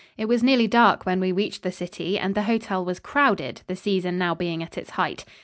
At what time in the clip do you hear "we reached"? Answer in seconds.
1.19-1.61